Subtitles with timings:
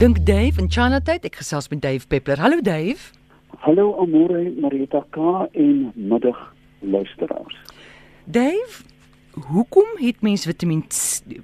[0.00, 2.40] Dink Dave in Chinatown, ek gesels met Dave Peppler.
[2.40, 3.10] Hallo Dave.
[3.66, 6.38] Hallo Amore, Marita K en middag
[6.78, 7.58] luisteraars.
[8.24, 8.80] Dave,
[9.50, 10.86] hoekom het mens Vitamiin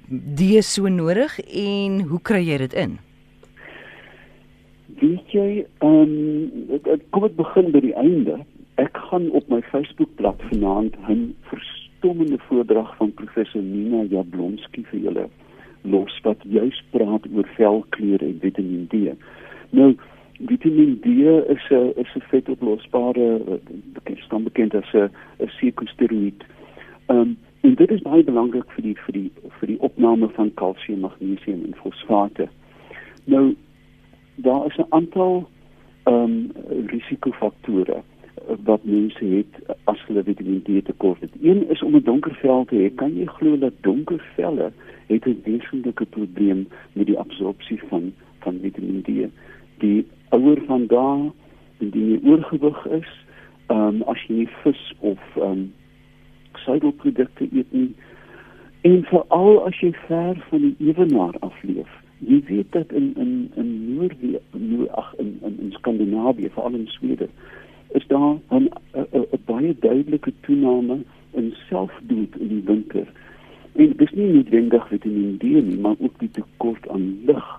[0.09, 2.97] D so nodig en hoe kry jy dit in?
[5.05, 5.49] Weet jy,
[5.85, 8.41] ehm um, kom ek begin by die einde.
[8.81, 15.29] Ek gaan op my Facebookblad vanaand 'n verstommende voordrag van professor Nina Jablonski vir julle
[15.89, 19.15] los wat juis praat oor velkleur en Vitamiin D.
[19.69, 19.95] Nou,
[20.39, 21.05] Vitamiin D
[21.55, 23.59] is 'n is 'n vetoplosbare
[23.93, 25.09] bekend staan bekend as 'n
[25.39, 26.43] 'n sekosteroïd.
[27.05, 30.53] Ehm um, en dit is baie belangrik vir die vir die vir die opname van
[30.53, 32.47] kalsium, magnesium en fosfate.
[33.25, 33.55] Nou
[34.35, 35.49] daar is 'n aantal
[36.03, 36.51] ehm um,
[36.85, 38.03] risikofaktore
[38.63, 41.31] wat mense het as hulle Vitamiin D tekort het.
[41.41, 42.95] Een is om 'n donker vel te hê.
[42.95, 44.71] Kan jy glo dat donker velle
[45.07, 49.29] het 'n wesentlike probleem met die absorpsie van van Vitamiin D?
[49.77, 51.31] Die ouer van daar
[51.77, 53.09] indien jy oorgewig is,
[53.67, 55.73] ehm um, as jy nie vis of ehm um,
[56.53, 57.95] suidelprodukte eet nie
[58.81, 61.89] en veral as jy ver van die ewenaar afleef.
[62.19, 66.87] Jy weet dat in in in Noordwes, Noord ag in, in in Skandinawië, veral in
[66.87, 67.27] Swede,
[67.99, 68.69] is daar 'n
[69.45, 70.97] baie duidelike toename
[71.31, 73.07] in selfdood in die winter.
[73.77, 77.49] En dis nie noodwendig Vitamiin D nie, maar ook die tekort aan lig.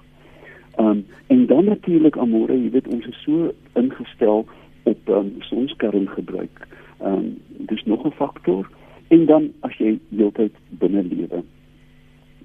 [0.79, 4.47] Um en dan natuurlik amore, jy weet ons is so ingestel
[4.83, 6.67] op um, sonskern gebruik.
[6.99, 7.37] Um
[7.71, 8.71] dis nog 'n faktor
[9.09, 11.43] en dan as jy heeltyd binne lewe.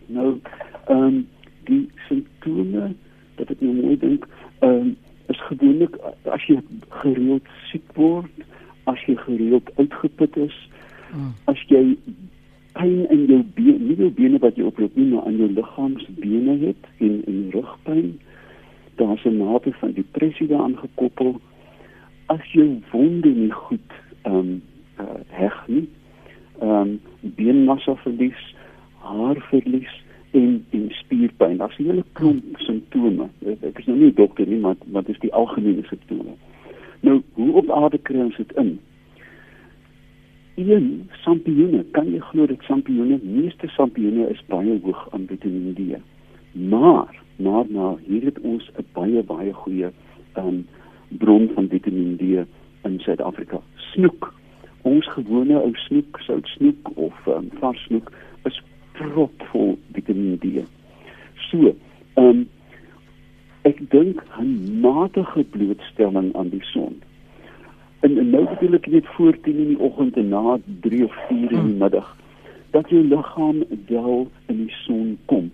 [0.06, 0.38] Nou
[0.90, 1.28] um
[1.64, 2.94] die simptome
[3.36, 4.28] dat ek nou mooi dink,
[4.60, 4.96] um
[5.28, 5.98] is gewoonlik
[6.30, 8.46] as jy gereeld siek word,
[8.84, 10.70] as jy gereeld uitgeput is,
[11.16, 11.34] mm.
[11.46, 11.98] as jy
[12.74, 16.58] pyn in jou bene, nie jou bene wat jy oploop nie, maar aan jou liggaamsbene
[16.66, 18.20] het en en rugpyn,
[19.02, 21.40] daar's 'n mate van depressie daaraan gekoppel.
[22.26, 24.62] As jou wonde nie goed ehm um,
[25.00, 25.88] uh, heg nie,
[26.60, 28.56] ehm um, beenmassa verlies,
[29.00, 30.04] haar verlies,
[30.34, 31.58] en en spierpyn.
[31.58, 33.28] Daar's 'n hele klomp simptome.
[33.62, 36.34] Ek is nou nie 'n dokter nie, maar wat is die algemene simptome?
[37.00, 38.80] Nou, hoe op aarde kry ons dit in?
[40.56, 45.98] Een sampioene, kan jy glo dat sampioene, meeste sampioene is baie hoog aan Vitamiin D.
[46.70, 49.90] Maar, maar nou, hier het ons 'n baie baie goeie
[50.38, 50.68] um
[51.08, 52.22] bron van Vitamiin D
[52.86, 53.62] in Suid-Afrika.
[53.76, 54.34] Snoek.
[54.82, 58.12] Ons gewone ou snoek, sout snoek of um, vars snoek
[58.44, 58.62] is
[58.92, 60.66] propvol Vitamiin D.
[61.50, 61.76] So,
[62.14, 62.50] ehm um,
[63.64, 67.02] ek dink 'n matige blootstelling aan die son.
[68.04, 68.30] En, en
[68.94, 71.78] net voor 10 in die oggend en na 3 of 4 in die hmm.
[71.82, 72.14] middag
[72.74, 75.52] dat jou liggaam wel in die son kom.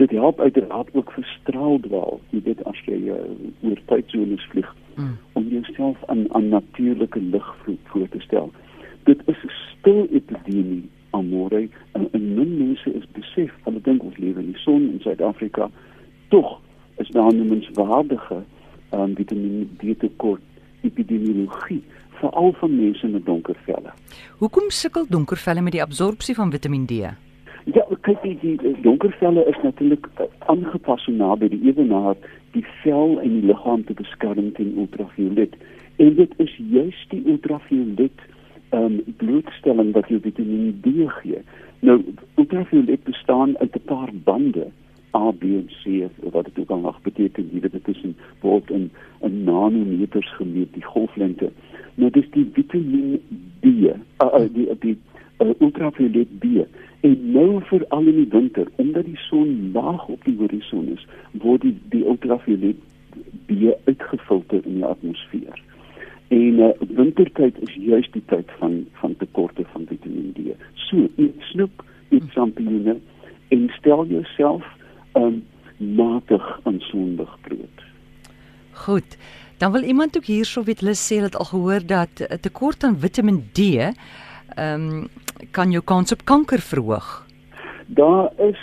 [0.00, 2.20] Dit help uiteraard ook vir straaldwaal.
[2.30, 3.18] Jy weet as jy uh,
[3.60, 5.10] oor tydsones vlieg mm.
[5.36, 7.50] om jouself aan aan natuurlike lig
[7.92, 8.48] voor te stel.
[9.04, 14.16] Dit is 'n stil epidemie amore en, en min mense is besef hulle dink ons
[14.16, 15.68] lewe in die son in Suid-Afrika
[16.28, 16.60] tog
[16.96, 18.42] is daar 'n menswaardige
[18.94, 20.42] um, vitamine D tekort
[20.80, 21.82] epidemiologie
[22.22, 23.92] veral van mense met donker velle.
[24.38, 27.12] Hoekom sukkel donker velle met die absorpsie van Vitamiin D?
[27.64, 32.18] Ja, kyk die, die donker velle is natuurlik uh, aangepas so naby die ewenaar
[32.56, 35.54] die vel en die liggaam te beskerm teen ultraviolet.
[36.02, 38.24] En dit is juist die ultraviolet
[38.74, 41.42] um, blootstelling wat jou Vitamiin D gee.
[41.86, 42.00] Nou,
[42.40, 44.66] ultraviolet bestaan uit 'n paar bande
[45.14, 48.16] A, B en C wat dit ook al nog beteken, jy weet dit is in
[48.40, 48.90] word in
[49.20, 51.52] in nanometers gemeet die golflengte.
[51.94, 53.18] Nou dis die Vitamiin
[53.60, 54.96] D, uh, uh, die die
[55.42, 56.64] uh, ultraviolet B.
[57.02, 61.04] En nou vir al in die winter, omdat die son laag op die horison is,
[61.44, 62.78] word die die ultraviolet
[63.46, 65.62] B uitgefilter in die atmosfeer.
[66.32, 70.54] En uh, wintertyd is juis die tyd van van tekorte van Vitamiin D.
[70.88, 72.96] So, eet snoek, eet sampioene
[73.52, 74.64] en stel jouself
[75.18, 75.42] um
[75.76, 77.84] matig aan sonligbrood.
[78.72, 79.18] Goed.
[79.62, 82.98] Dan wil iemand ook hierso weet hulle sê dat al gehoor dat 'n tekort aan
[82.98, 83.94] Vitamiin D ehm
[84.64, 85.08] um,
[85.50, 87.26] kan jou kans op kanker verhoog.
[87.86, 88.58] Daar is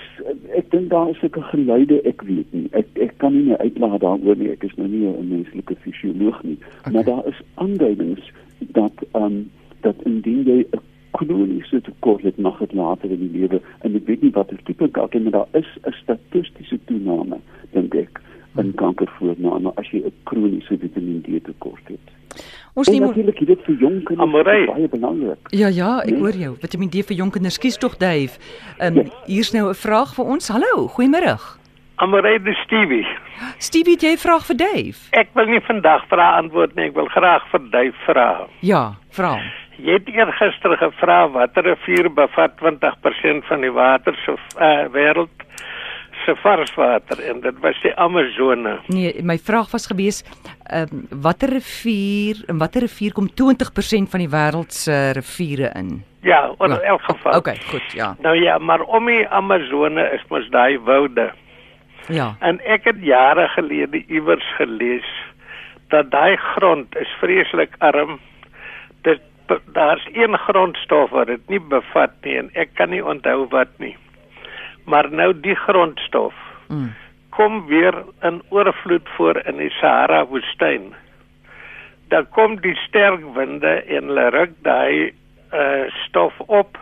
[0.60, 2.68] ek dink daar is sulke geluide, ek weet nie.
[2.72, 4.52] Ek ek kan nie uitlaat daaroor nie.
[4.52, 6.94] Ek is nou nie 'n menslike fisioloog nie, okay.
[6.94, 10.80] maar daar is aanduidings dat ehm um, dat indien jy 'n
[11.12, 14.66] kroniese tekort het, mag dit later in die lewe en ek weet nie wat dit
[14.66, 17.40] tipe kan hê, maar daar is 'n statistiese toename
[17.72, 18.22] dink ek
[18.58, 22.06] in kanker voorname as jy 'n kroniese Vitamiin D tekort het.
[22.74, 24.32] Ons neem natuurlik dit vir jong kinders
[24.72, 25.40] baie belangrik.
[25.52, 26.20] Ja ja, ek nee?
[26.20, 26.56] hoor jou.
[26.62, 27.58] Vitamiin D vir jong kinders.
[27.58, 28.40] Kies tog Dave.
[28.80, 29.14] Ehm um, yes.
[29.26, 30.48] hier's nou 'n vraag vir ons.
[30.48, 31.38] Hallo, goeiemôre.
[31.96, 33.08] Amorede Stevie.
[33.58, 35.00] Stevie, het jy 'n vraag vir Dave?
[35.12, 38.48] Ek wil nie vandag vra antwoord nie, ek wil graag vir Dave vra.
[38.62, 39.42] Ja, vra.
[39.80, 45.39] Jy het eergister gevra watter rivier bevat 20% van die water se uh, wêreld
[46.26, 48.80] se varswater en dit was die Amazone.
[48.88, 50.24] Nee, my vraag was gewees,
[50.70, 56.04] ehm um, watter rivier en watter rivier kom 20% van die wêreld se riviere in?
[56.22, 56.80] Ja, in Ja.
[56.80, 57.38] elk geval.
[57.38, 58.16] Okay, goed, ja.
[58.20, 61.32] Nou ja, maar om die Amazone is mos daai woude.
[62.08, 62.36] Ja.
[62.40, 65.06] En ek het jare gelede iewers gelees
[65.90, 68.20] dat daai grond is vreeslik arm.
[69.02, 69.22] Dit
[69.74, 73.96] daar's een grondstof wat dit nie bevat nie en ek kan nie onthou wat nie.
[74.90, 76.34] Maar nou die grondstof
[76.70, 76.94] Mm.
[77.30, 80.94] kom weer in oorvloed voor in die Sahara woestyn.
[82.10, 85.14] Dan kom die sterk winde en hulle ruk daai
[85.54, 86.78] uh, stof op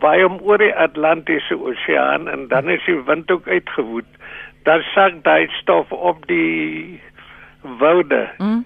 [0.00, 4.06] waai hom oor die Atlantiese Oseaan en dan is die wind ook uitgewoed.
[4.62, 7.00] Dan sak daai stof op die
[7.62, 8.64] woude Mm?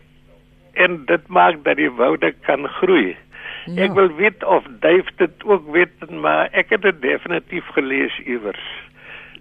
[0.73, 3.17] en dit maak dat die woude kan groei.
[3.66, 3.82] Ja.
[3.82, 8.62] Ek wil weet of Dave dit ook weet, maar ek het dit definitief gelees iewers.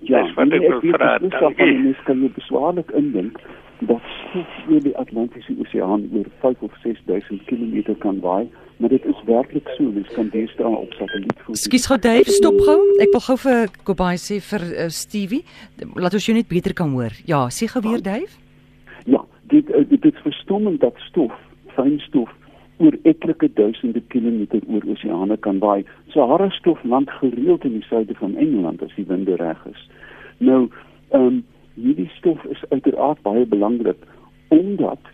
[0.02, 1.40] Dis wat ek wil vra, dankie.
[1.40, 3.38] daarvan, Mens kan jy beswaarlik indink
[3.86, 9.06] dat stof oor die Atlantiese Oseaan oor 5 of 6000 km kan waai, maar dit
[9.06, 9.92] is werklik so.
[9.94, 12.80] Mens kan deesdae op satellietfoto's Skus gou Dave, stop gou.
[13.04, 15.44] Ek wil gou vir Kobay sê vir uh, Stevie,
[15.94, 17.14] laat ons jou net beter kan hoor.
[17.30, 18.42] Ja, sê gou weer Dave.
[19.06, 19.22] Ja,
[19.54, 21.38] dit eh, dit is verstommend dat stof,
[21.78, 22.34] fynstof
[22.78, 25.86] oor etlike duisende kilometer oor oseane kan waai.
[26.14, 29.90] Sahara stof land gereeld in die suide van Engeland as die winde reg is.
[30.38, 30.68] Nou,
[31.10, 31.44] ehm um,
[31.76, 34.00] hierdie stof is uiteraard baie belangrik
[34.48, 35.12] omdat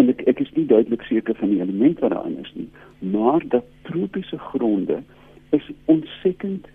[0.00, 2.68] en ek ek is nie duidelik seker van die element wat daarin is nie,
[3.12, 5.02] maar dat tropiese gronde
[5.56, 6.68] is ontsettend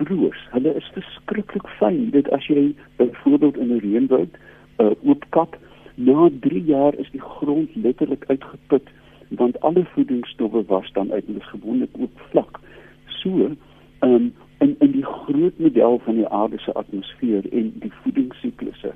[0.00, 0.40] broos.
[0.50, 2.10] Hulle is verskriklik fyn.
[2.10, 4.36] Dit as jy byvoorbeeld in 'n reënwoud
[4.80, 5.56] uh, oopkap,
[5.94, 8.88] na 3 jaar is die grond letterlik uitgeput
[9.28, 12.60] want alle voedingsstowwe was dan uit en dit is gewoonlik ook vlak.
[13.06, 13.50] So,
[13.98, 18.92] ehm um, in in die groot model van die aarde se atmosfeer en die voedingssiklusse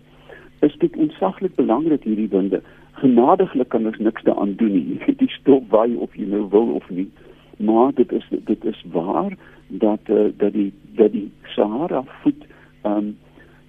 [0.61, 2.63] is dit ontsaglik belangrik hierdie winde.
[2.93, 5.01] Genadiglik kan ons niks daaraan doen nie.
[5.23, 7.09] Die stof waai of jy nou wil of nie.
[7.57, 9.37] Maar dit is dit is waar
[9.67, 12.47] dat uh, dat die dat die Sahara voet
[12.83, 13.17] ehm um,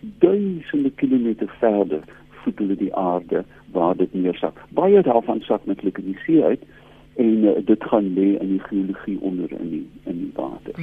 [0.02, 4.58] duisende kilometer verder voet hulle die aarde waar dit neersak.
[4.70, 6.64] Baie daarvan sak natuurlik in die see uit
[7.16, 10.78] en uh, dit gaan lê in die geologie onder in die in die water.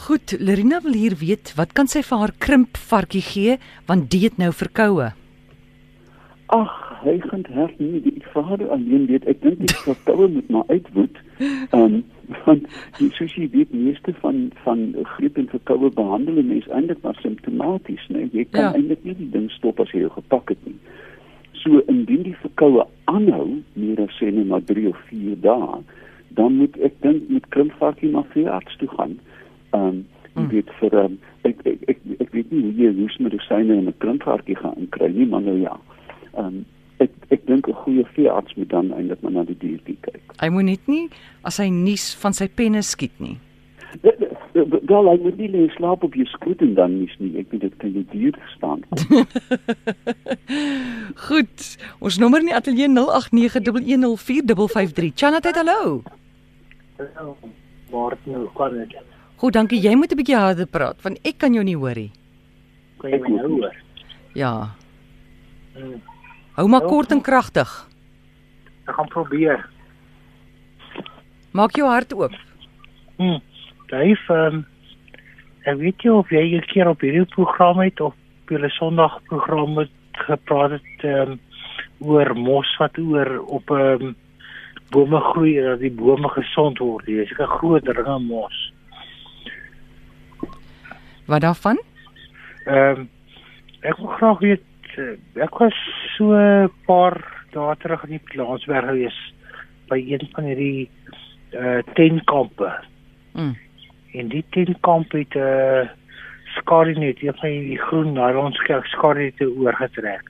[0.00, 3.58] Goed, Lerina wil hier weet, wat kan sy vir haar krimpvarkie gee
[3.90, 5.10] want die het nou verkoue.
[6.50, 6.70] Ag,
[7.04, 9.26] hy gaan hert nie die vader alleen weet.
[9.30, 11.20] Ek dink die verkoue moet maar uitwoed.
[11.74, 12.00] Ehm um,
[12.46, 12.66] want
[12.98, 18.28] die jy weet meeste van van griep en verkoue behandel mense eintlik maar simptomaties, né?
[18.32, 18.72] Jy kan Ja.
[18.74, 20.76] eintlik nie die ding stop as jy jou gepak het nie.
[21.62, 25.80] So indien die verkoue aanhou meer as sê net maar 3 of 4 dae,
[26.38, 29.18] dan moet ek dink met krimpvarkie maar vir arts toe gaan.
[29.72, 30.48] Ehm um, jy Mm.
[30.48, 34.56] weet vir um, ek, ek ek ek weet nie hoe jy hoesmedisyne in 'n krimpvarkie
[34.56, 35.74] gaan kry nie, maar nou ja.
[36.38, 36.64] Ehm um,
[36.98, 40.22] ek ek dink 'n goeie veearts moet dan eintlik maar na die diertjie kyk.
[40.40, 41.08] Hy moet net nie
[41.42, 43.36] as hy nuus van sy penne skiet nie.
[44.68, 47.38] Wel, hy moet nie lê slaap op jou skoot en dan nie nie.
[47.40, 48.80] Ek weet dit kan jy duur staan.
[51.28, 51.76] Goed.
[52.00, 52.94] Ons nommer in die ateljee 0891104553.
[55.14, 56.02] Chanat, hallo.
[57.90, 58.92] Maar nou kan ek
[59.40, 59.80] Goed, dankie.
[59.80, 62.12] Jy moet 'n bietjie harder praat want ek kan jou nie hoor nie.
[63.00, 63.74] kan jy my nou hoor.
[64.34, 64.68] Ja.
[65.74, 66.02] Hmm.
[66.56, 67.88] Hou maar kort en kragtig.
[68.84, 69.68] Ek gaan probeer.
[71.52, 72.32] Maak jou hart oop.
[73.16, 73.40] Hm.
[73.90, 74.64] Dave, um,
[75.68, 79.78] ek weet nie of jy 'n keer op hierdie program het of op julle Sondagprogram
[79.78, 79.90] het
[80.26, 81.38] gepraat het um,
[81.98, 84.16] oor mos wat oor op 'n um,
[84.90, 87.06] bome groei en dat die bome gesond word.
[87.06, 88.72] Dis 'n groot ringe mos.
[91.26, 91.78] Wat daarvan?
[92.66, 93.08] Ehm um,
[93.80, 94.62] ek wil graag weet
[94.98, 95.76] eh, ek was
[96.16, 97.16] so 'n paar
[97.52, 99.18] dae terug in die Plaasberg gewees
[99.88, 100.90] by een van hierdie
[101.52, 102.70] uh tentkampe.
[103.32, 103.56] Mm.
[104.12, 105.88] En die tentkamp het 'n uh,
[106.56, 108.52] skarinet, een van die groen nylon
[108.82, 110.22] skarinette oorgetrek.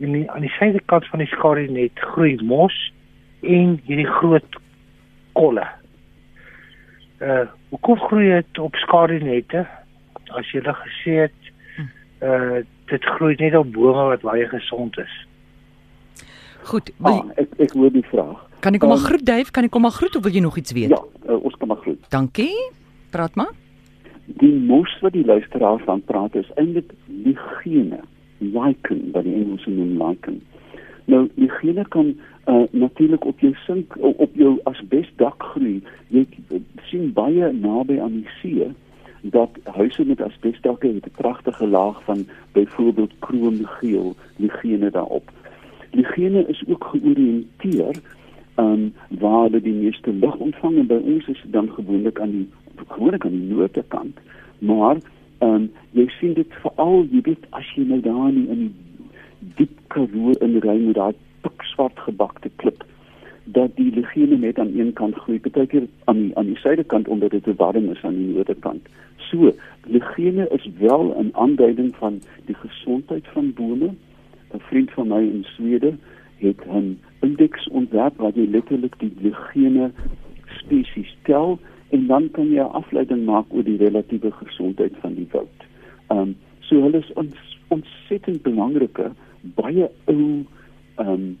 [0.00, 2.92] En die, aan die suidekant van die skarinet groei mos
[3.42, 4.56] en hierdie groot
[5.32, 5.66] kolle.
[7.20, 9.66] Uh hoekom groei dit op skarinette?
[10.34, 11.40] As jy dit gesê het,
[12.22, 15.26] uh dit groei net op bome wat baie gesond is.
[16.62, 16.90] Goed.
[16.98, 18.44] Wil, Ah, ek ek hoor die vraag.
[18.60, 19.50] kan ek hom maar um, groet Dave?
[19.50, 20.88] Kan ek hom maar groet of wil jy nog iets weet?
[20.88, 22.10] Ja, uh, ons kan maar groet.
[22.10, 22.70] Dankie.
[23.16, 23.54] Praat maar.
[24.26, 28.00] die mos wat die luisteraar van praat is eintlik ligene,
[28.38, 30.40] lichen, wat die Engelse noem lichen.
[31.04, 32.10] Nou ligene kan
[32.46, 35.78] uh, natuurlik op jou sink op jou asbesdak groei.
[36.08, 36.26] Jy
[36.90, 38.68] sien baie naby aan die see
[39.36, 45.30] dat huise met asbesdakke het 'n pragtige laag van byvoorbeeld kroongeel ligene daarop.
[45.90, 47.94] Ligene is ook georiënteer
[48.56, 52.30] um waar hulle die meeste lig ontvang en by ons is dit dan gewoonlik aan
[52.30, 52.48] die
[52.86, 54.18] gewoonlik aan die noorde kant.
[54.58, 54.96] Maar
[55.44, 58.74] um jy sien dit veral jy weet as jy nou daar in die, in die
[59.60, 62.84] diep karoo in ry met daai pikswart gebakte klip
[63.46, 67.30] dat die ligene net aan een kant groei, partykeer aan die aan die suidekant omdat
[67.30, 68.88] dit te warm is aan die noordekant.
[69.28, 69.52] So,
[69.86, 73.94] ligene is wel 'n aanduiding van die gesondheid van bome.
[74.54, 75.94] 'n Vriend van my in Swede
[76.36, 79.90] het 'n indeks ontwerp waar jy letterlik die ligene
[80.58, 81.58] spesies tel
[81.94, 85.58] en dan kan jy 'n afleiding maak oor die relatiewe gesondheid van die woud.
[86.10, 89.10] Ehm um, so hulle is ons ontsettend belangrike
[89.54, 90.44] baie ou
[90.96, 91.36] ehm um,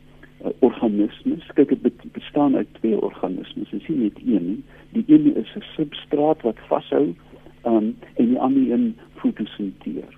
[0.58, 1.46] organismes.
[1.54, 4.62] Kyk dit bestaan uit twee organismes, dis nie net een nie.
[4.92, 7.14] Die een is 'n substraat wat vashou
[7.64, 10.08] um, en die ander een fotosinteer.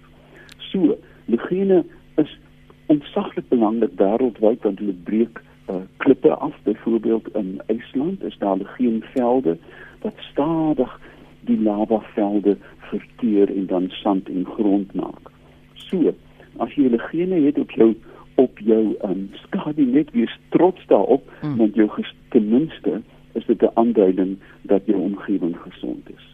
[0.57, 1.85] So, ligene
[2.17, 2.38] is
[2.87, 6.55] ontsaglik belangrik wêreldwyd want hulle breek uh, klippe af.
[6.63, 9.59] Byvoorbeeld in IJsland is daar ligeenvelde
[10.01, 11.01] wat stadig
[11.41, 15.31] die lavavelde verteer en dan sand en grond maak.
[15.75, 16.15] So,
[16.57, 17.95] as jy ligene het op jou
[18.39, 21.57] op jou um, skadu net wees trots daarop hmm.
[21.57, 21.89] want jou
[22.29, 23.01] ten minste
[23.35, 26.25] is dit 'n aanduiding dat jou omgewing gesond is.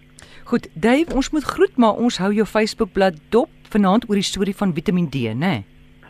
[0.45, 4.57] Goed, Dave, ons moet groet maar ons hou jou Facebookblad dop vanaand oor die storie
[4.57, 5.35] van Vitamiin D, né?
[5.35, 5.65] Nee?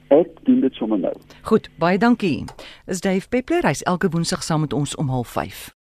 [0.08, 1.14] Ek doen dit sommer nou.
[1.42, 2.44] Goed, baie dankie.
[2.86, 5.73] Is Dave Peppler, hy's elke woensdag saam met ons om 05:30.